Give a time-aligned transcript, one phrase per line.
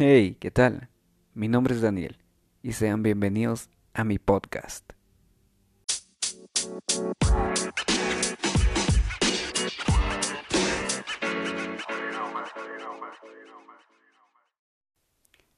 [0.00, 0.90] Hey, ¿qué tal?
[1.34, 2.18] Mi nombre es Daniel
[2.62, 4.92] y sean bienvenidos a mi podcast.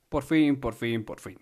[0.09, 1.37] Por fin, por fin, por fin.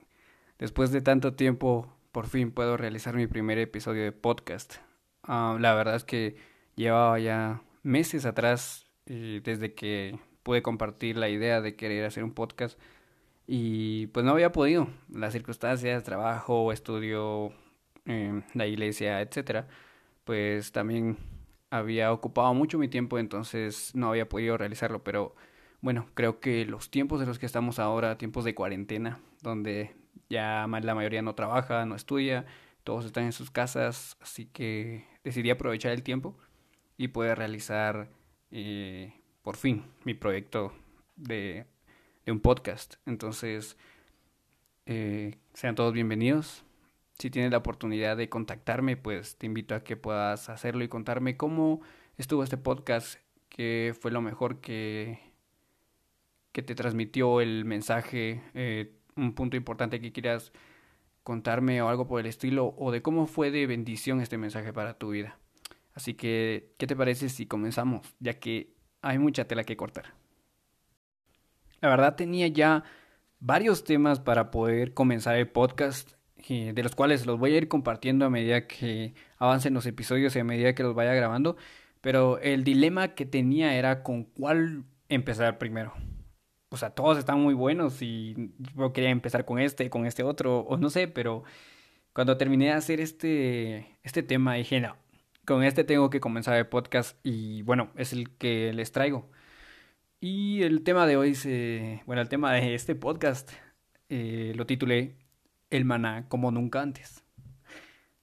[0.59, 4.79] Después de tanto tiempo, por fin puedo realizar mi primer episodio de podcast.
[5.23, 6.35] Ah, la verdad es que
[6.75, 10.19] llevaba ya meses atrás, eh, desde que
[10.49, 12.81] pude compartir la idea de querer hacer un podcast
[13.47, 14.89] y pues no había podido.
[15.13, 17.53] Las circunstancias, trabajo, estudio,
[18.07, 19.69] eh, la iglesia, etcétera,
[20.25, 21.19] pues también
[21.69, 25.35] había ocupado mucho mi tiempo, entonces no había podido realizarlo, pero
[25.83, 29.95] bueno, creo que los tiempos de los que estamos ahora, tiempos de cuarentena, donde
[30.31, 32.47] ya la mayoría no trabaja, no estudia,
[32.85, 36.39] todos están en sus casas, así que decidí aprovechar el tiempo
[36.97, 38.09] y poder realizar
[38.51, 39.18] eh,
[39.49, 40.75] por fin mi proyecto
[41.17, 41.65] de,
[42.27, 42.97] de un podcast.
[43.07, 43.79] Entonces,
[44.85, 46.67] eh, sean todos bienvenidos.
[47.19, 51.39] Si tienes la oportunidad de contactarme, pues te invito a que puedas hacerlo y contarme
[51.39, 51.81] cómo
[52.19, 55.19] estuvo este podcast, qué fue lo mejor que
[56.53, 60.53] que te transmitió el mensaje, eh, un punto importante que quieras
[61.23, 64.99] contarme o algo por el estilo, o de cómo fue de bendición este mensaje para
[64.99, 65.39] tu vida.
[65.95, 68.15] Así que, ¿qué te parece si comenzamos?
[68.21, 70.15] Ya que hay mucha tela que cortar.
[71.81, 72.85] La verdad tenía ya
[73.41, 76.13] varios temas para poder comenzar el podcast,
[76.49, 80.35] eh, de los cuales los voy a ir compartiendo a medida que avancen los episodios
[80.35, 81.57] y a medida que los vaya grabando,
[82.01, 85.95] pero el dilema que tenía era con cuál empezar primero
[86.71, 90.61] o sea, todos están muy buenos y yo quería empezar con este, con este otro,
[90.61, 91.45] o no sé, pero
[92.13, 94.97] cuando terminé de hacer este, este tema dije, no,
[95.49, 99.31] con este tengo que comenzar el podcast y bueno, es el que les traigo.
[100.21, 103.51] Y el tema de hoy, se, bueno, el tema de este podcast
[104.11, 105.17] eh, lo titulé
[105.71, 107.25] El maná como nunca antes.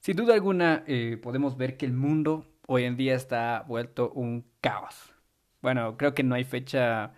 [0.02, 4.46] Sin duda alguna, eh, podemos ver que el mundo hoy en día está vuelto un
[4.62, 5.12] caos.
[5.64, 7.14] Bueno, creo que no hay fecha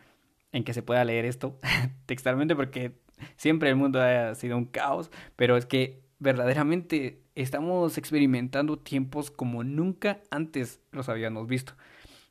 [0.54, 1.60] en que se pueda leer esto
[2.06, 2.94] textualmente porque
[3.36, 9.64] siempre el mundo ha sido un caos, pero es que verdaderamente estamos experimentando tiempos como
[9.64, 11.74] nunca antes los habíamos visto.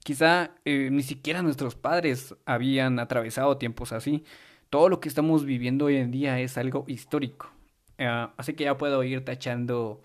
[0.03, 4.25] Quizá eh, ni siquiera nuestros padres habían atravesado tiempos así.
[4.71, 7.51] Todo lo que estamos viviendo hoy en día es algo histórico.
[7.99, 10.03] Ah, así que ya puedo ir tachando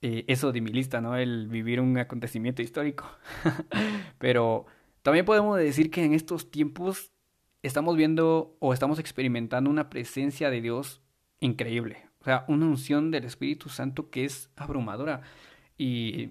[0.00, 1.16] eh, eso de mi lista, ¿no?
[1.16, 3.10] El vivir un acontecimiento histórico.
[4.18, 4.66] Pero
[5.02, 7.12] también podemos decir que en estos tiempos
[7.62, 11.02] estamos viendo o estamos experimentando una presencia de Dios
[11.40, 12.11] increíble.
[12.22, 15.22] O sea, una unción del Espíritu Santo que es abrumadora.
[15.76, 16.30] Y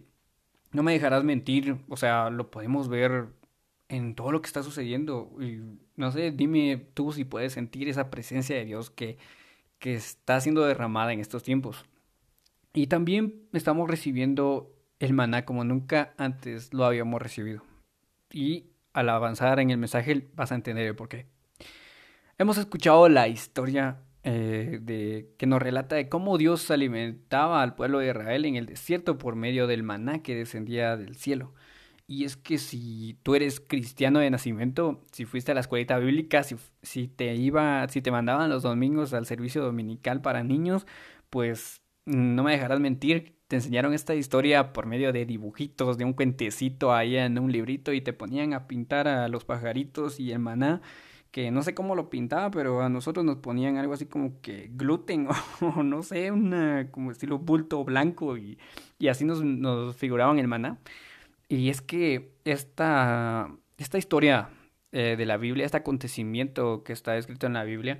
[0.71, 3.27] no me dejarás mentir, o sea, lo podemos ver
[3.89, 5.29] en todo lo que está sucediendo.
[5.41, 5.59] Y
[5.97, 9.17] no sé, dime tú si puedes sentir esa presencia de Dios que,
[9.79, 11.83] que está siendo derramada en estos tiempos.
[12.73, 17.63] Y también estamos recibiendo el maná como nunca antes lo habíamos recibido.
[18.31, 21.25] Y al avanzar en el mensaje vas a entender el por qué.
[22.37, 27.99] Hemos escuchado la historia eh, de, que nos relata de cómo Dios alimentaba al pueblo
[27.99, 31.53] de Israel en el desierto por medio del maná que descendía del cielo.
[32.07, 36.43] Y es que si tú eres cristiano de nacimiento, si fuiste a la escuelita bíblica,
[36.43, 40.85] si, si te iba, si te mandaban los domingos al servicio dominical para niños,
[41.29, 46.13] pues no me dejarás mentir, te enseñaron esta historia por medio de dibujitos, de un
[46.13, 50.39] cuentecito ahí en un librito y te ponían a pintar a los pajaritos y el
[50.39, 50.81] maná,
[51.31, 54.69] que no sé cómo lo pintaba, pero a nosotros nos ponían algo así como que
[54.73, 55.27] gluten
[55.61, 58.59] o no sé, una como estilo bulto blanco y,
[58.99, 60.79] y así nos, nos figuraban el maná.
[61.47, 64.49] Y es que esta, esta historia
[64.93, 67.99] eh, de la Biblia, este acontecimiento que está escrito en la Biblia,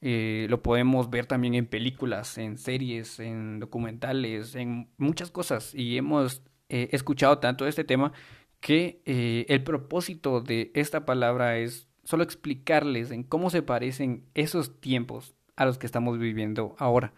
[0.00, 5.74] eh, lo podemos ver también en películas, en series, en documentales, en muchas cosas.
[5.74, 8.12] Y hemos eh, escuchado tanto este tema
[8.60, 9.00] que
[9.48, 15.64] el propósito de esta palabra es solo explicarles en cómo se parecen esos tiempos a
[15.64, 17.12] los que estamos viviendo ahora.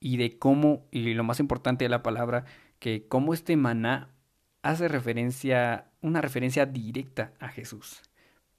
[0.00, 2.44] Y de cómo, y lo más importante de la palabra,
[2.78, 4.10] que cómo este maná
[4.62, 8.02] hace referencia, una referencia directa a Jesús.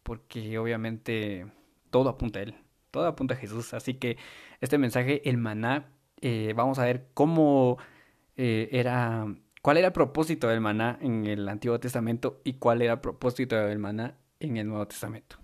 [0.03, 1.48] Porque obviamente
[1.89, 2.56] todo apunta a él
[2.92, 3.74] todo apunta a Jesús.
[3.74, 4.18] Así que
[4.62, 7.77] este mensaje, el maná, eh, vamos a ver cómo
[8.38, 9.27] eh, era,
[9.62, 13.56] cuál era el propósito del maná en el Antiguo Testamento y cuál era el propósito
[13.56, 15.38] del maná en el Nuevo Testamento.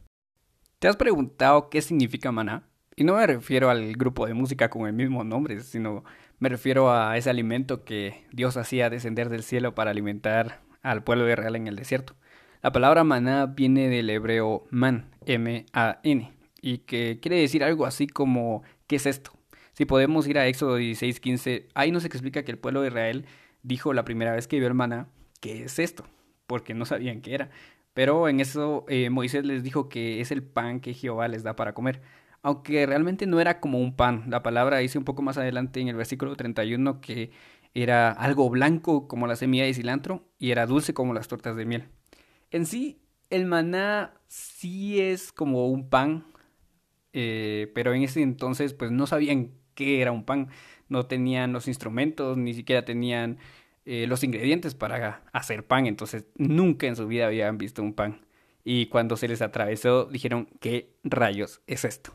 [0.86, 2.62] ¿Te has preguntado qué significa maná?
[2.96, 6.04] Y no me refiero al grupo de música con el mismo nombre, sino
[6.38, 11.26] me refiero a ese alimento que Dios hacía descender del cielo para alimentar al pueblo
[11.26, 12.14] de Israel en el desierto.
[12.62, 18.62] La palabra maná viene del hebreo man, M-A-N, y que quiere decir algo así como
[18.86, 19.32] ¿qué es esto?
[19.74, 23.26] Si podemos ir a Éxodo 16, 15, ahí nos explica que el pueblo de Israel
[23.64, 25.08] dijo la primera vez que vio el maná,
[25.42, 26.06] ¿qué es esto?
[26.46, 27.50] Porque no sabían qué era.
[27.96, 31.56] Pero en eso eh, Moisés les dijo que es el pan que Jehová les da
[31.56, 32.02] para comer.
[32.44, 34.26] Aunque realmente no era como un pan.
[34.28, 37.32] La palabra dice un poco más adelante en el versículo 31 que
[37.74, 41.66] era algo blanco como la semilla de cilantro y era dulce como las tortas de
[41.66, 41.86] miel.
[42.52, 43.00] En sí,
[43.30, 46.26] el maná sí es como un pan,
[47.14, 50.50] eh, pero en ese entonces pues no sabían qué era un pan,
[50.90, 53.38] no tenían los instrumentos, ni siquiera tenían
[53.88, 58.26] eh, los ingredientes para hacer pan, entonces nunca en su vida habían visto un pan.
[58.64, 62.12] Y cuando se les atravesó dijeron, ¿qué rayos es esto?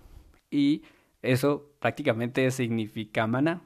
[0.51, 0.83] Y
[1.23, 3.63] eso prácticamente significa maná.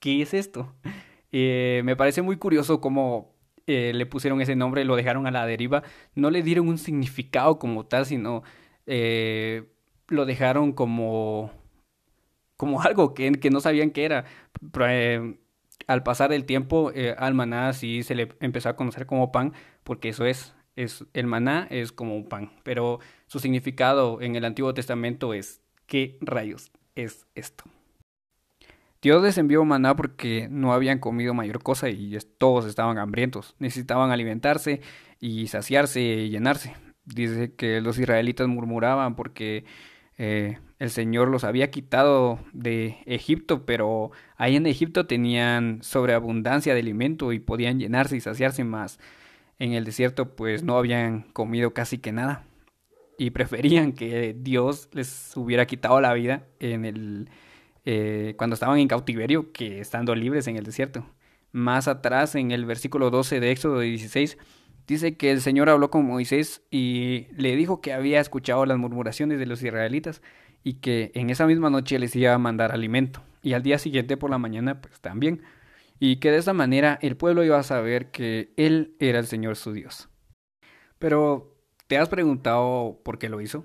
[0.00, 0.74] ¿Qué es esto?
[1.32, 3.34] Eh, me parece muy curioso cómo
[3.66, 5.82] eh, le pusieron ese nombre, lo dejaron a la deriva.
[6.14, 8.42] No le dieron un significado como tal, sino
[8.86, 11.50] lo dejaron como,
[12.56, 14.24] como algo que, que no sabían qué era
[15.86, 19.52] al pasar el tiempo eh, al maná sí se le empezó a conocer como pan,
[19.84, 24.44] porque eso es, es, el maná es como un pan, pero su significado en el
[24.44, 27.64] Antiguo Testamento es ¿qué rayos es esto?
[29.02, 34.10] Dios les envió maná porque no habían comido mayor cosa y todos estaban hambrientos, necesitaban
[34.10, 34.80] alimentarse
[35.20, 36.74] y saciarse y llenarse.
[37.04, 39.64] Dice que los israelitas murmuraban porque
[40.18, 46.80] eh, el Señor los había quitado de Egipto, pero ahí en Egipto tenían sobreabundancia de
[46.80, 48.98] alimento y podían llenarse y saciarse más.
[49.58, 52.44] En el desierto pues no habían comido casi que nada
[53.18, 57.30] y preferían que Dios les hubiera quitado la vida en el
[57.84, 61.06] eh, cuando estaban en cautiverio que estando libres en el desierto.
[61.52, 64.36] Más atrás en el versículo 12 de Éxodo 16
[64.86, 69.38] dice que el Señor habló con Moisés y le dijo que había escuchado las murmuraciones
[69.38, 70.22] de los israelitas
[70.62, 74.16] y que en esa misma noche les iba a mandar alimento y al día siguiente
[74.16, 75.42] por la mañana pues también
[75.98, 79.56] y que de esa manera el pueblo iba a saber que Él era el Señor
[79.56, 80.08] su Dios.
[80.98, 81.54] Pero,
[81.86, 83.64] ¿te has preguntado por qué lo hizo?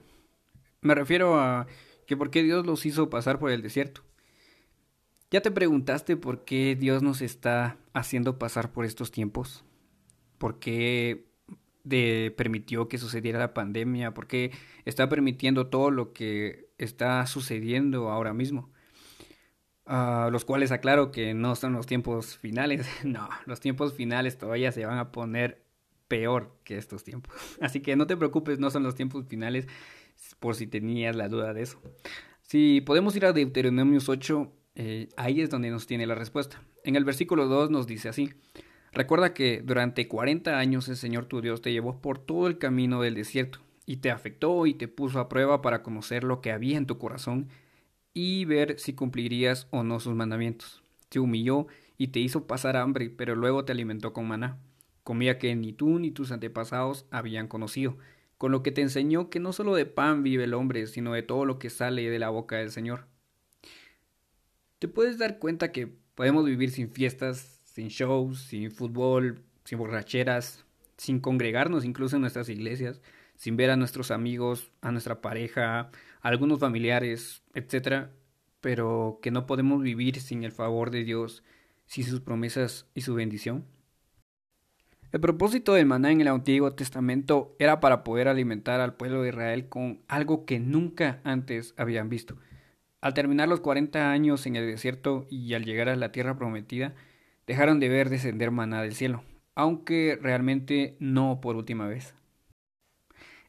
[0.81, 1.68] Me refiero a
[2.07, 4.01] que por qué Dios los hizo pasar por el desierto.
[5.29, 9.63] ¿Ya te preguntaste por qué Dios nos está haciendo pasar por estos tiempos?
[10.42, 11.28] ¿Por qué
[11.84, 14.16] de, permitió que sucediera la pandemia?
[14.16, 14.50] ¿Por qué
[14.86, 18.72] está permitiendo todo lo que está sucediendo ahora mismo?
[19.86, 22.88] Uh, los cuales aclaro que no son los tiempos finales.
[23.04, 25.64] No, los tiempos finales todavía se van a poner
[26.08, 27.36] peor que estos tiempos.
[27.62, 29.68] Así que no te preocupes, no son los tiempos finales
[30.40, 31.80] por si tenías la duda de eso.
[32.42, 36.64] Si podemos ir a Deuteronomios 8, eh, ahí es donde nos tiene la respuesta.
[36.84, 38.34] En el versículo 2 nos dice así.
[38.94, 43.02] Recuerda que durante 40 años el Señor tu Dios te llevó por todo el camino
[43.02, 46.78] del desierto y te afectó y te puso a prueba para conocer lo que había
[46.78, 47.48] en tu corazón
[48.14, 50.84] y ver si cumplirías o no sus mandamientos.
[51.08, 51.68] Te humilló
[51.98, 54.58] y te hizo pasar hambre, pero luego te alimentó con maná,
[55.04, 57.98] comida que ni tú ni tus antepasados habían conocido,
[58.38, 61.24] con lo que te enseñó que no solo de pan vive el hombre, sino de
[61.24, 63.06] todo lo que sale de la boca del Señor.
[64.80, 70.65] Te puedes dar cuenta que podemos vivir sin fiestas, sin shows, sin fútbol, sin borracheras,
[70.97, 73.01] sin congregarnos incluso en nuestras iglesias,
[73.35, 75.89] sin ver a nuestros amigos, a nuestra pareja, a
[76.21, 78.09] algunos familiares, etc.
[78.59, 81.44] Pero que no podemos vivir sin el favor de Dios,
[81.87, 83.66] sin sus promesas y su bendición.
[85.11, 89.30] El propósito del maná en el Antiguo Testamento era para poder alimentar al pueblo de
[89.30, 92.37] Israel con algo que nunca antes habían visto.
[93.01, 96.94] Al terminar los 40 años en el desierto y al llegar a la tierra prometida,
[97.48, 99.24] dejaron de ver descender maná del cielo,
[99.56, 102.14] aunque realmente no por última vez.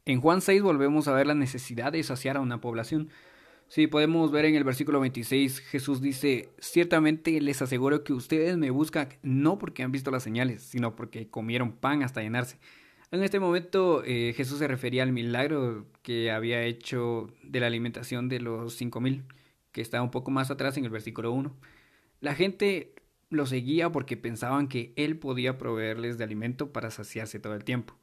[0.04, 3.10] En Juan 6 volvemos a ver la necesidad de saciar a una población.
[3.68, 8.70] Si podemos ver en el versículo 26, Jesús dice, ciertamente les aseguro que ustedes me
[8.70, 12.58] buscan no porque han visto las señales, sino porque comieron pan hasta llenarse.
[13.12, 18.28] En este momento eh, Jesús se refería al milagro que había hecho de la alimentación
[18.28, 19.24] de los cinco mil,
[19.70, 21.54] que está un poco más atrás en el versículo 1.
[22.20, 22.94] La gente
[23.32, 27.98] lo seguía porque pensaban que él podía proveerles de alimento para saciarse todo el tiempo.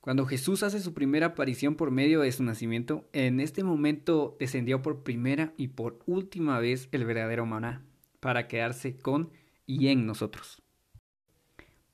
[0.00, 4.82] Cuando Jesús hace su primera aparición por medio de su nacimiento, en este momento descendió
[4.82, 7.84] por primera y por última vez el verdadero maná,
[8.18, 9.30] para quedarse con
[9.64, 10.60] y en nosotros.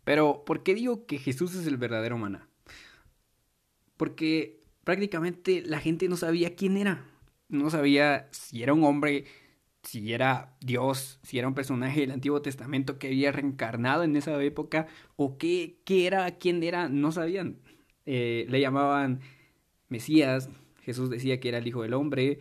[0.04, 2.49] Pero, ¿por qué digo que Jesús es el verdadero maná?
[3.99, 7.04] Porque prácticamente la gente no sabía quién era.
[7.50, 9.26] No sabía si era un hombre
[9.82, 14.42] si era Dios, si era un personaje del Antiguo Testamento que había reencarnado en esa
[14.42, 17.61] época, o qué, qué era, quién era, no sabían.
[18.06, 19.20] Eh, le llamaban
[19.88, 20.50] Mesías,
[20.82, 22.38] Jesús decía que era el Hijo del Hombre,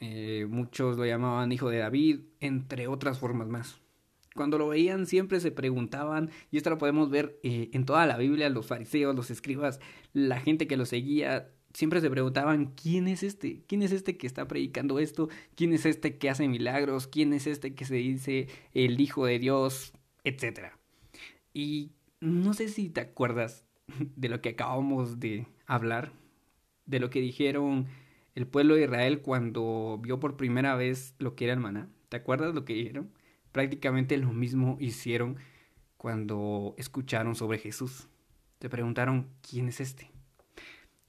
[0.00, 3.80] eh, muchos lo llamaban Hijo de David, entre otras formas más.
[4.34, 8.16] Cuando lo veían siempre se preguntaban, y esto lo podemos ver eh, en toda la
[8.16, 9.80] Biblia, los fariseos, los escribas,
[10.12, 13.62] la gente que lo seguía, siempre se preguntaban, ¿quién es este?
[13.66, 15.28] ¿Quién es este que está predicando esto?
[15.54, 17.06] ¿Quién es este que hace milagros?
[17.06, 19.92] ¿Quién es este que se dice el Hijo de Dios?
[20.24, 20.78] Etcétera.
[21.52, 23.64] Y no sé si te acuerdas
[24.16, 26.12] de lo que acabamos de hablar,
[26.86, 27.86] de lo que dijeron
[28.34, 31.88] el pueblo de Israel cuando vio por primera vez lo que era el maná.
[32.08, 33.10] ¿Te acuerdas lo que dijeron?
[33.52, 35.36] Prácticamente lo mismo hicieron
[35.96, 38.08] cuando escucharon sobre Jesús.
[38.60, 40.10] Se preguntaron, ¿quién es este?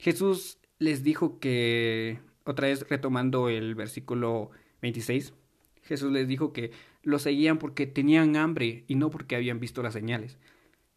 [0.00, 5.34] Jesús les dijo que, otra vez retomando el versículo 26,
[5.82, 6.70] Jesús les dijo que
[7.02, 10.38] lo seguían porque tenían hambre y no porque habían visto las señales.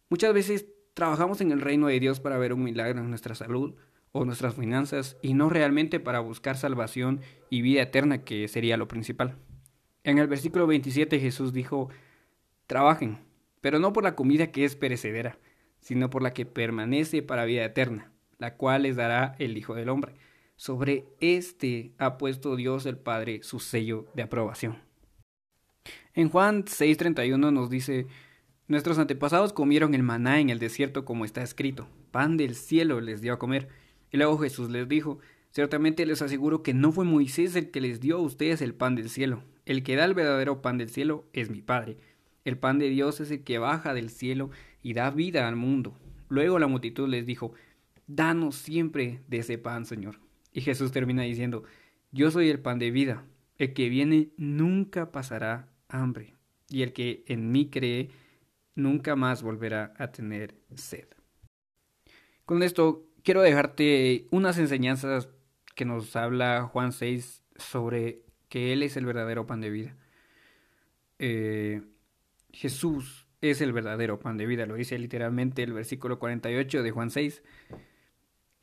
[0.08, 3.74] Muchas veces trabajamos en el reino de Dios para ver un milagro en nuestra salud
[4.12, 7.20] o nuestras finanzas y no realmente para buscar salvación
[7.50, 9.36] y vida eterna, que sería lo principal.
[10.02, 11.90] En el versículo 27 Jesús dijo,
[12.66, 13.18] trabajen,
[13.60, 15.38] pero no por la comida que es perecedera,
[15.80, 18.13] sino por la que permanece para vida eterna,
[18.44, 20.12] la cual les dará el Hijo del Hombre.
[20.54, 24.80] Sobre este ha puesto Dios el Padre su sello de aprobación.
[26.12, 28.06] En Juan 6:31 nos dice,
[28.68, 33.22] Nuestros antepasados comieron el maná en el desierto como está escrito, pan del cielo les
[33.22, 33.68] dio a comer.
[34.12, 38.02] Y luego Jesús les dijo, Ciertamente les aseguro que no fue Moisés el que les
[38.02, 39.42] dio a ustedes el pan del cielo.
[39.64, 41.96] El que da el verdadero pan del cielo es mi Padre.
[42.44, 44.50] El pan de Dios es el que baja del cielo
[44.82, 45.96] y da vida al mundo.
[46.28, 47.54] Luego la multitud les dijo,
[48.06, 50.20] Danos siempre de ese pan, Señor.
[50.52, 51.64] Y Jesús termina diciendo,
[52.12, 53.24] Yo soy el pan de vida.
[53.56, 56.34] El que viene nunca pasará hambre.
[56.68, 58.10] Y el que en mí cree,
[58.74, 61.06] nunca más volverá a tener sed.
[62.44, 65.28] Con esto quiero dejarte unas enseñanzas
[65.74, 69.96] que nos habla Juan 6 sobre que Él es el verdadero pan de vida.
[71.18, 71.82] Eh,
[72.52, 77.10] Jesús es el verdadero pan de vida, lo dice literalmente el versículo 48 de Juan
[77.10, 77.42] 6.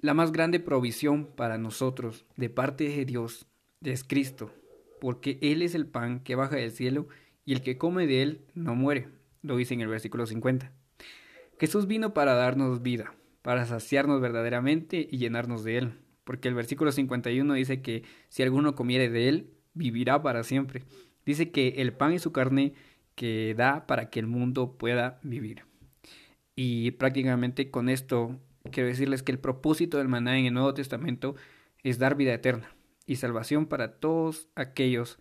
[0.02, 3.46] La más grande provisión para nosotros de parte de Dios
[3.84, 4.52] es Cristo,
[5.00, 7.08] porque Él es el pan que baja del cielo
[7.46, 9.08] y el que come de Él no muere
[9.42, 10.72] lo dice en el versículo 50.
[11.60, 15.94] Jesús vino para darnos vida, para saciarnos verdaderamente y llenarnos de Él,
[16.24, 20.84] porque el versículo 51 dice que si alguno comiere de Él, vivirá para siempre.
[21.26, 22.74] Dice que el pan es su carne
[23.16, 25.66] que da para que el mundo pueda vivir.
[26.56, 28.40] Y prácticamente con esto
[28.70, 31.36] quiero decirles que el propósito del maná en el Nuevo Testamento
[31.84, 32.76] es dar vida eterna
[33.06, 35.18] y salvación para todos aquellos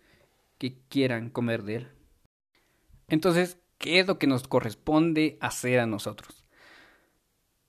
[0.57, 1.87] que quieran comer de él.
[3.07, 6.45] Entonces, qué es lo que nos corresponde hacer a nosotros.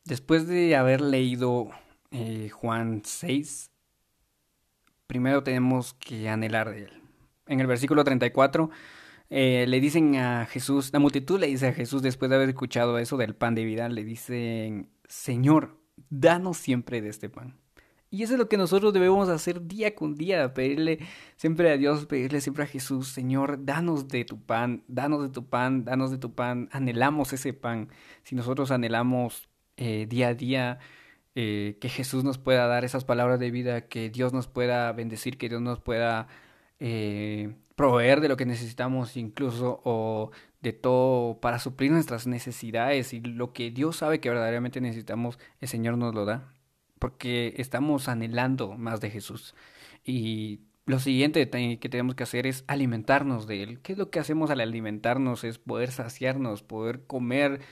[0.05, 1.71] Después de haber leído
[2.11, 3.71] eh, Juan 6,
[5.07, 7.03] primero tenemos que anhelar de él.
[7.47, 8.71] En el versículo 34
[9.35, 12.99] eh, le dicen a Jesús, la multitud le dice a Jesús después de haber escuchado
[12.99, 15.79] eso del pan de vida, le dicen, Señor,
[16.11, 17.57] danos siempre de este pan.
[18.11, 20.99] Y eso es lo que nosotros debemos hacer día con día, pedirle
[21.37, 25.49] siempre a Dios, pedirle siempre a Jesús, Señor, danos de tu pan, danos de tu
[25.49, 27.89] pan, danos de tu pan, anhelamos ese pan.
[28.25, 29.49] Si nosotros anhelamos
[29.79, 30.79] eh, día a día
[31.35, 35.39] eh, que Jesús nos pueda dar esas palabras de vida, que Dios nos pueda bendecir,
[35.39, 36.29] que Dios nos pueda
[37.83, 43.53] proveer de lo que necesitamos incluso o de todo para suplir nuestras necesidades y lo
[43.53, 46.49] que Dios sabe que verdaderamente necesitamos, el Señor nos lo da
[47.01, 49.57] porque estamos anhelando más de Jesús.
[50.05, 53.81] Y lo siguiente que tenemos que hacer es alimentarnos de Él.
[53.81, 55.43] ¿Qué es lo que hacemos al alimentarnos?
[55.43, 57.63] Es poder saciarnos, poder comer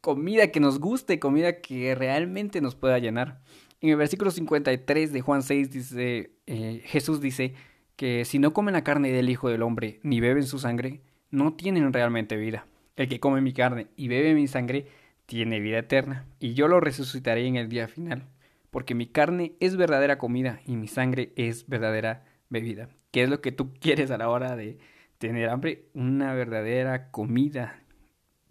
[0.00, 3.40] comida que nos guste, comida que realmente nos pueda llenar.
[3.80, 7.54] En el versículo 53 de Juan 6 dice, eh, Jesús dice
[7.96, 11.54] que si no comen la carne del Hijo del Hombre ni beben su sangre, no
[11.54, 12.66] tienen realmente vida.
[12.96, 14.86] El que come mi carne y bebe mi sangre
[15.26, 18.26] tiene vida eterna, y yo lo resucitaré en el día final
[18.72, 22.88] porque mi carne es verdadera comida y mi sangre es verdadera bebida.
[23.10, 24.78] ¿Qué es lo que tú quieres a la hora de
[25.18, 25.90] tener hambre?
[25.92, 27.82] Una verdadera comida.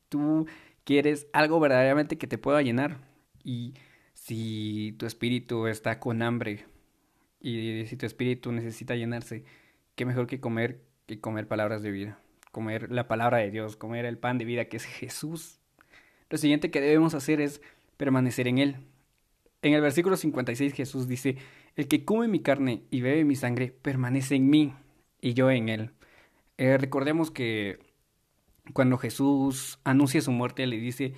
[0.09, 0.45] Tú
[0.83, 2.99] quieres algo verdaderamente que te pueda llenar.
[3.43, 3.73] Y
[4.13, 6.65] si tu espíritu está con hambre
[7.41, 9.43] y si tu espíritu necesita llenarse,
[9.95, 12.19] qué mejor que comer que comer palabras de vida,
[12.51, 15.59] comer la palabra de Dios, comer el pan de vida que es Jesús.
[16.29, 17.61] Lo siguiente que debemos hacer es
[17.97, 18.77] permanecer en Él,
[19.61, 21.37] en el versículo 56 Jesús dice,
[21.75, 24.73] el que come mi carne y bebe mi sangre permanece en mí
[25.21, 25.91] y yo en él.
[26.57, 27.79] Eh, recordemos que
[28.73, 31.13] cuando Jesús anuncia su muerte le dice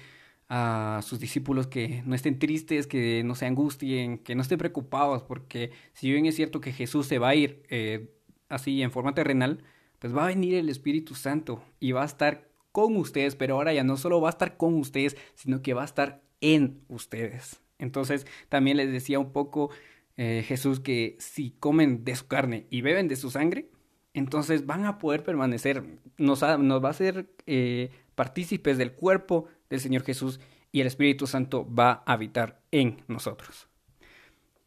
[0.56, 5.24] a sus discípulos que no estén tristes, que no se angustien, que no estén preocupados,
[5.24, 8.14] porque si bien es cierto que Jesús se va a ir eh,
[8.50, 9.64] así en forma terrenal,
[9.98, 13.74] pues va a venir el Espíritu Santo y va a estar con ustedes, pero ahora
[13.74, 17.60] ya no solo va a estar con ustedes, sino que va a estar en ustedes.
[17.80, 19.72] Entonces también les decía un poco
[20.18, 23.72] eh, Jesús que si comen de su carne y beben de su sangre,
[24.14, 25.84] entonces van a poder permanecer,
[26.18, 30.40] nos, nos va a hacer eh, partícipes del cuerpo del Señor Jesús
[30.72, 33.68] y el Espíritu Santo va a habitar en nosotros.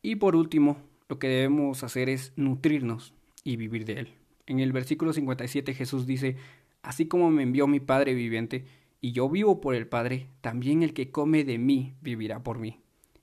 [0.03, 4.15] Y por último, lo que debemos hacer es nutrirnos y vivir de Él.
[4.47, 6.37] En el versículo 57 Jesús dice,
[6.83, 8.65] así como me envió mi Padre viviente,
[9.01, 12.81] y yo vivo por el Padre, también el que come de mí vivirá por mí.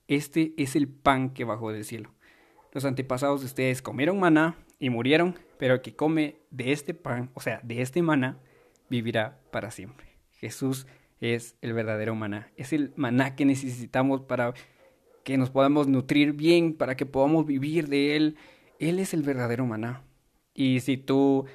[0.08, 2.10] Este es el pan que bajó del cielo.
[2.72, 7.30] Los antepasados de ustedes comieron maná y murieron, pero el que come de este pan,
[7.32, 8.36] o sea, de este maná,
[8.90, 10.08] vivirá para siempre.
[10.32, 10.86] Jesús
[11.22, 12.52] es el verdadero maná.
[12.58, 14.52] Es el maná que necesitamos para
[15.24, 18.36] que nos podamos nutrir bien, para que podamos vivir de él.
[18.78, 20.02] Él es el verdadero maná.
[20.52, 21.46] Y si tú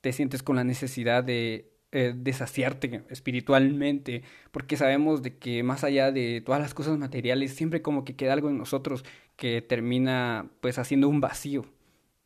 [0.00, 6.10] te sientes con la necesidad de eh, desaciarte espiritualmente, porque sabemos de que más allá
[6.10, 9.04] de todas las cosas materiales, siempre como que queda algo en nosotros
[9.36, 11.66] que termina pues haciendo un vacío.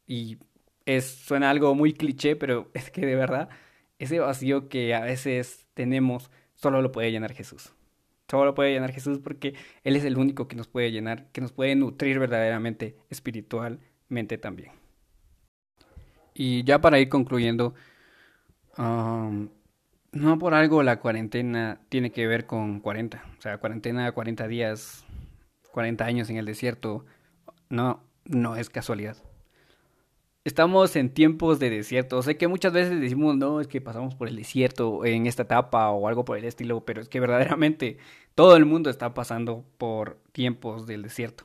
[0.08, 0.38] Y
[0.86, 3.50] es, suena algo muy cliché, pero es que de verdad,
[4.00, 7.72] ese vacío que a veces tenemos, solo lo puede llenar Jesús.
[8.28, 11.40] Solo lo puede llenar Jesús porque Él es el único que nos puede llenar, que
[11.40, 14.72] nos puede nutrir verdaderamente, espiritualmente también.
[16.34, 17.74] Y ya para ir concluyendo,
[18.76, 23.24] no por algo la cuarentena tiene que ver con 40.
[23.38, 25.04] O sea, cuarentena, 40 días,
[25.72, 27.04] 40 años en el desierto.
[27.70, 29.16] No, no es casualidad.
[30.48, 32.22] Estamos en tiempos de desierto.
[32.22, 35.90] Sé que muchas veces decimos, no, es que pasamos por el desierto en esta etapa
[35.90, 37.98] o algo por el estilo, pero es que verdaderamente
[38.34, 41.44] todo el mundo está pasando por tiempos del desierto.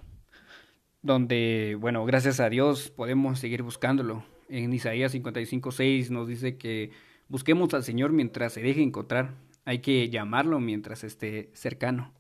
[1.01, 4.23] Donde, bueno, gracias a Dios podemos seguir buscándolo.
[4.47, 6.91] En Isaías 55.6 nos dice que
[7.27, 9.33] Busquemos al Señor mientras se deje encontrar.
[9.65, 12.13] Hay que llamarlo mientras esté cercano.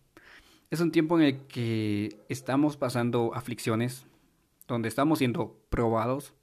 [0.71, 4.07] Es un tiempo en el que estamos pasando aflicciones,
[4.67, 6.33] donde estamos siendo probados,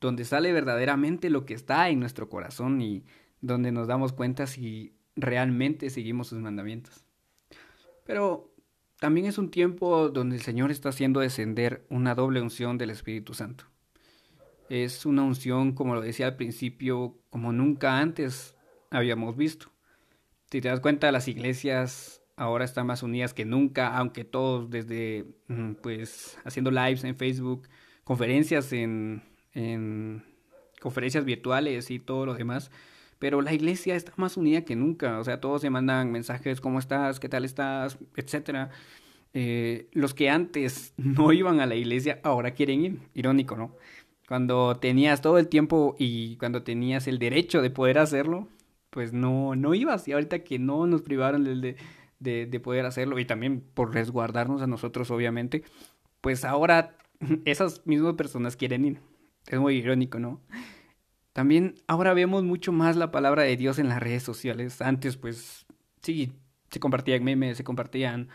[0.00, 3.04] donde sale verdaderamente lo que está en nuestro corazón y
[3.40, 7.04] donde nos damos cuenta si realmente seguimos sus mandamientos.
[8.04, 8.52] Pero
[9.00, 13.34] también es un tiempo donde el Señor está haciendo descender una doble unción del Espíritu
[13.34, 13.64] Santo.
[14.68, 18.54] Es una unción, como lo decía al principio, como nunca antes
[18.90, 19.70] habíamos visto.
[20.50, 25.26] Si te das cuenta, las iglesias ahora están más unidas que nunca, aunque todos desde,
[25.48, 27.68] mm, pues, haciendo lives en Facebook,
[28.04, 29.22] conferencias en,
[29.54, 30.24] en
[30.80, 32.70] conferencias virtuales y todo lo demás,
[33.18, 36.78] pero la iglesia está más unida que nunca, o sea, todos se mandan mensajes, ¿cómo
[36.78, 37.18] estás?
[37.20, 37.98] ¿Qué tal estás?
[38.16, 38.70] etcétera.
[39.34, 43.76] Eh, los que antes no iban a la iglesia ahora quieren ir, irónico, ¿no?
[44.28, 48.48] Cuando tenías todo el tiempo y cuando tenías el derecho de poder hacerlo,
[48.90, 50.06] pues no, no ibas.
[50.06, 51.76] Y ahorita que no nos privaron de,
[52.20, 55.64] de, de poder hacerlo y también por resguardarnos a nosotros, obviamente,
[56.20, 56.96] pues ahora
[57.46, 59.00] esas mismas personas quieren ir.
[59.48, 60.40] Es muy irónico, ¿no?
[61.32, 64.82] También ahora vemos mucho más la palabra de Dios en las redes sociales.
[64.82, 65.66] Antes, pues,
[66.02, 66.32] sí,
[66.70, 68.28] se compartían memes, se compartían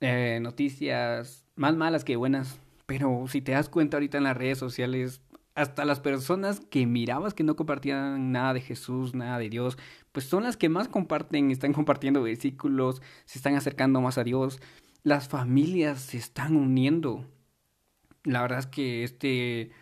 [0.00, 2.60] eh, noticias más malas que buenas.
[2.86, 5.20] Pero si te das cuenta ahorita en las redes sociales,
[5.54, 9.76] hasta las personas que mirabas que no compartían nada de Jesús, nada de Dios,
[10.12, 14.60] pues son las que más comparten, están compartiendo versículos, se están acercando más a Dios.
[15.02, 17.26] Las familias se están uniendo.
[18.22, 19.72] La verdad es que este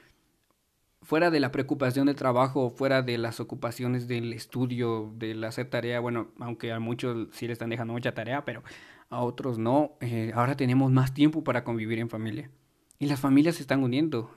[1.07, 6.01] fuera de la preocupación del trabajo, fuera de las ocupaciones del estudio, del hacer tarea,
[6.01, 8.65] bueno, aunque a muchos sí le están dejando mucha tarea, pero
[9.09, 12.51] a otros no, eh, ahora tenemos más tiempo para convivir en familia.
[12.99, 14.35] Y las familias se están uniendo.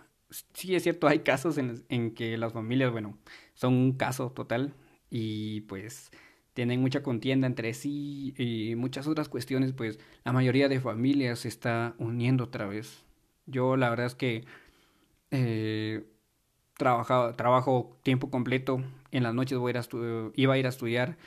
[0.54, 3.18] Sí, es cierto, hay casos en, en que las familias, bueno,
[3.56, 4.76] son un caso total
[5.10, 6.12] y pues
[6.54, 11.48] tienen mucha contienda entre sí y muchas otras cuestiones, pues la mayoría de familias se
[11.48, 13.04] está uniendo otra vez.
[13.48, 14.46] Yo la verdad es que
[15.32, 16.06] eh,
[16.80, 21.18] trabajo tiempo completo, en las noches voy a ir iba a ir a estudiar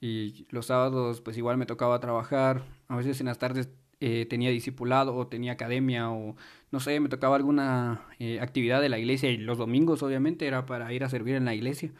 [0.00, 3.68] y los sábados pues igual me tocaba trabajar, a veces en las tardes
[4.00, 6.34] eh, tenía discipulado o tenía academia o
[6.70, 10.64] no sé, me tocaba alguna eh, actividad de la iglesia y los domingos obviamente era
[10.64, 11.92] para ir a servir en la iglesia.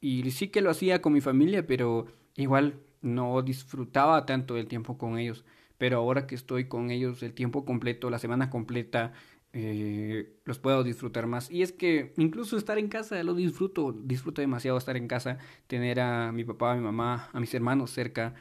[0.00, 4.98] Y sí que lo hacía con mi familia, pero igual no disfrutaba tanto el tiempo
[4.98, 5.44] con ellos.
[5.78, 9.12] Pero ahora que estoy con ellos el tiempo completo, la semana completa,
[9.52, 11.50] eh, los puedo disfrutar más.
[11.50, 16.00] Y es que incluso estar en casa lo disfruto, disfruto demasiado estar en casa, tener
[16.00, 18.34] a mi papá, a mi mamá, a mis hermanos cerca.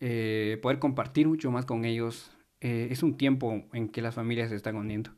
[0.00, 2.30] eh, poder compartir mucho más con ellos.
[2.60, 5.10] Eh, es un tiempo en que las familias se están uniendo.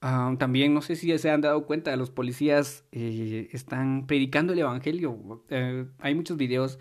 [0.00, 5.44] Ah, también no sé si se han dado cuenta, los policías están predicando el Evangelio.
[5.98, 6.78] hay muchos videos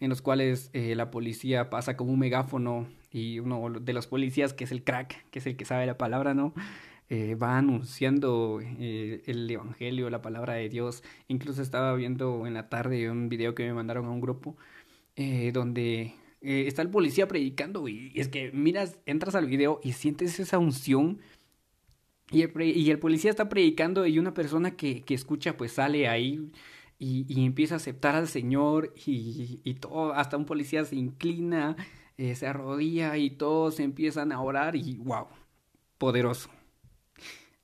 [0.00, 4.64] en los cuales la policía pasa como un megáfono y uno de los policías, que
[4.64, 6.54] es el crack, que es el que sabe la palabra, ¿no?
[7.10, 11.02] Va anunciando el Evangelio, la palabra de Dios.
[11.28, 14.56] Incluso estaba viendo en la tarde un video que me mandaron a un grupo
[15.52, 16.14] donde
[16.44, 20.58] eh, está el policía predicando, y es que miras, entras al video y sientes esa
[20.58, 21.18] unción.
[22.30, 26.50] Y el, policía está predicando y una persona que, que escucha pues sale ahí
[26.98, 31.76] y, y, empieza a aceptar al Señor y, y todo, hasta un policía se inclina,
[32.18, 35.26] eh, se arrodilla y todos empiezan a orar y wow,
[35.98, 36.50] poderoso.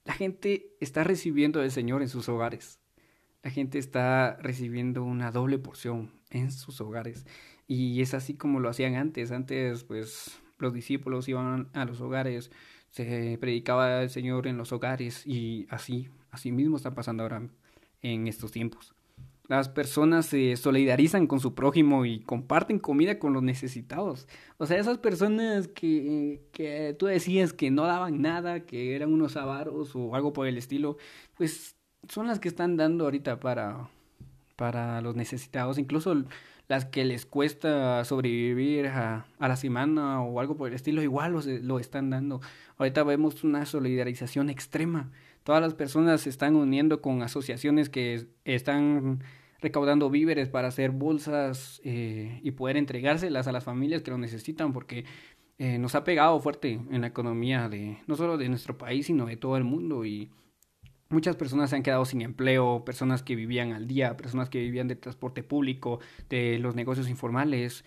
[0.05, 2.81] La gente está recibiendo al Señor en sus hogares.
[3.43, 7.27] La gente está recibiendo una doble porción en sus hogares.
[7.67, 9.31] Y es así como lo hacían antes.
[9.31, 12.51] Antes, pues, los discípulos iban a los hogares,
[12.91, 17.49] se predicaba el Señor en los hogares y así, así mismo está pasando ahora
[18.03, 18.95] en estos tiempos.
[19.51, 24.29] Las personas se solidarizan con su prójimo y comparten comida con los necesitados.
[24.59, 29.37] O sea, esas personas que, que tú decías que no daban nada, que eran unos
[29.37, 30.99] avaros o algo por el estilo,
[31.37, 31.75] pues
[32.09, 33.89] son las que están dando ahorita para,
[34.55, 35.79] para los necesitados.
[35.79, 36.15] Incluso
[36.69, 41.33] las que les cuesta sobrevivir a, a la semana o algo por el estilo, igual
[41.33, 42.41] lo, lo están dando.
[42.79, 45.11] Ahorita vemos una solidarización extrema.
[45.43, 49.25] Todas las personas se están uniendo con asociaciones que están
[49.61, 54.73] recaudando víveres para hacer bolsas eh, y poder entregárselas a las familias que lo necesitan
[54.73, 55.05] porque
[55.59, 59.27] eh, nos ha pegado fuerte en la economía de no solo de nuestro país sino
[59.27, 60.31] de todo el mundo y
[61.13, 64.87] Muchas personas se han quedado sin empleo, personas que vivían al día, personas que vivían
[64.87, 67.85] de transporte público, de los negocios informales,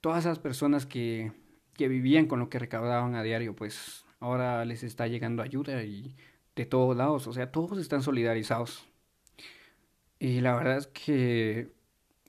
[0.00, 1.32] todas esas personas que,
[1.74, 6.14] que vivían con lo que recaudaban a diario, pues ahora les está llegando ayuda y
[6.54, 8.86] de todos lados, o sea, todos están solidarizados.
[10.22, 11.72] Y la verdad es que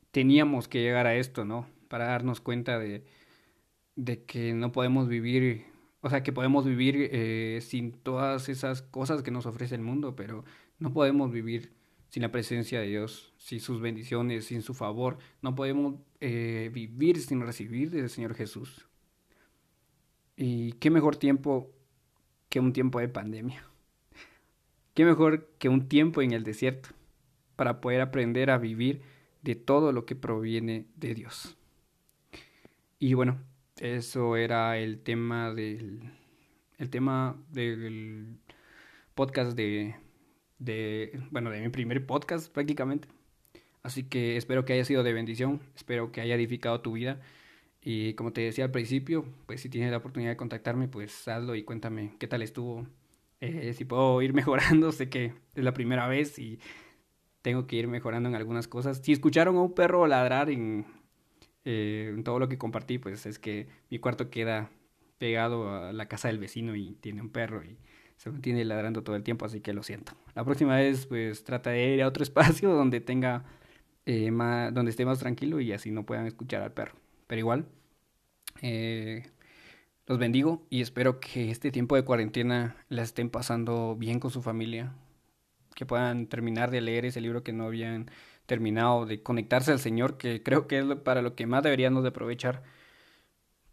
[0.10, 1.68] teníamos que llegar a esto, ¿no?
[1.90, 3.06] Para darnos cuenta de,
[4.26, 5.68] que no podemos vivir
[6.02, 10.16] o sea, que podemos vivir eh, sin todas esas cosas que nos ofrece el mundo,
[10.16, 10.44] pero
[10.80, 11.72] no podemos vivir
[12.10, 15.20] sin la presencia de Dios, sin sus bendiciones, sin su favor.
[15.44, 18.88] No podemos eh, vivir sin recibir del Señor Jesús.
[20.36, 21.70] Y qué mejor tiempo
[22.50, 23.64] que un tiempo de pandemia.
[24.96, 26.90] Qué mejor que un tiempo en el desierto
[27.56, 29.02] para poder aprender a vivir
[29.42, 31.58] de todo lo que proviene de Dios.
[33.00, 33.38] Y bueno,
[33.78, 36.12] eso era el tema del
[36.78, 38.38] el tema del
[39.16, 39.96] podcast de
[40.60, 43.08] de bueno de mi primer podcast prácticamente.
[43.84, 47.22] Así que espero que haya sido de bendición espero que haya edificado tu vida.
[47.82, 51.56] Y como te decía al principio pues si tienes la oportunidad de contactarme pues hazlo
[51.56, 52.88] y cuéntame qué tal estuvo.
[53.42, 56.60] Eh, si puedo ir mejorando sé que es la primera vez y
[57.44, 60.86] tengo que ir mejorando en algunas cosas si escucharon a un perro ladrar en
[61.66, 64.72] eh, todo lo que compartí, pues es que mi cuarto queda
[65.20, 67.78] pegado a la casa del vecino y tiene un perro y
[68.18, 70.14] se lo tiene ladrando todo el tiempo, así que lo siento.
[70.34, 73.46] La próxima vez, pues trata de ir a otro espacio donde tenga
[74.06, 76.96] eh, más, donde esté más tranquilo y así no puedan escuchar al perro.
[77.28, 77.66] Pero igual,
[78.62, 79.24] eh,
[80.08, 84.42] los bendigo y espero que este tiempo de cuarentena la estén pasando bien con su
[84.42, 84.94] familia,
[85.74, 88.10] que puedan terminar de leer ese libro que no habían
[88.46, 92.10] terminado de conectarse al Señor, que creo que es para lo que más deberíamos de
[92.10, 92.64] aprovechar.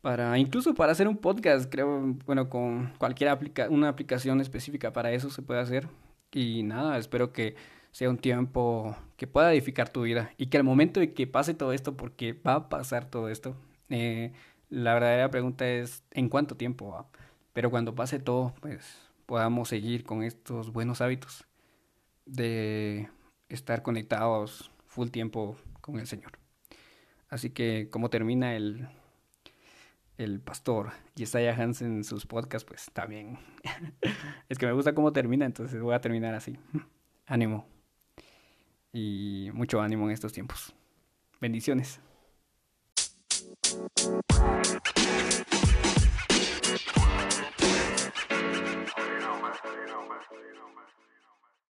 [0.00, 5.12] Para, incluso para hacer un podcast, creo, bueno, con cualquier aplica una aplicación específica para
[5.12, 5.88] eso se puede hacer.
[6.32, 7.56] Y nada, espero que
[7.92, 11.54] sea un tiempo que pueda edificar tu vida y que al momento de que pase
[11.54, 13.56] todo esto, porque va a pasar todo esto,
[13.90, 14.32] eh,
[14.70, 17.06] la verdadera pregunta es ¿en cuánto tiempo va?
[17.52, 21.49] Pero cuando pase todo, pues podamos seguir con estos buenos hábitos
[22.30, 23.08] de
[23.48, 26.38] estar conectados full tiempo con el Señor.
[27.28, 28.88] Así que como termina el,
[30.18, 33.38] el pastor Yesaya Hansen en sus podcasts, pues también
[34.48, 36.56] es que me gusta cómo termina, entonces voy a terminar así.
[37.26, 37.66] Ánimo.
[38.92, 40.74] Y mucho ánimo en estos tiempos.
[41.40, 42.00] Bendiciones.